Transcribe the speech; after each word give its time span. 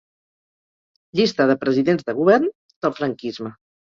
Llista 1.19 1.45
de 1.51 1.57
presidents 1.65 2.09
de 2.09 2.17
Govern 2.21 2.49
del 2.87 2.95
Franquisme. 3.01 3.55